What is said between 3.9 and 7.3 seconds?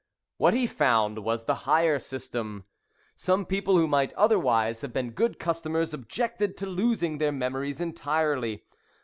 otherwise have been good customers objected to losing